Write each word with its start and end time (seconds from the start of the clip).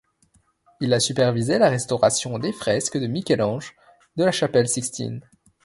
Il 0.79 0.95
a 0.95 0.99
supervisé 0.99 1.59
la 1.59 1.69
restauration 1.69 2.39
des 2.39 2.53
fresques 2.53 2.97
de 2.97 3.05
Michel 3.05 3.43
Ange 3.43 3.75
de 4.15 4.23
la 4.23 4.31
Chapelle 4.31 4.67
Sixtine. 4.67 5.21